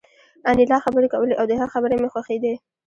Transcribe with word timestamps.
انیلا 0.51 0.77
خبرې 0.85 1.07
کولې 1.13 1.33
او 1.39 1.45
د 1.47 1.51
هغې 1.59 1.71
خبرې 1.73 1.95
مې 2.01 2.09
خوښېدې 2.13 2.53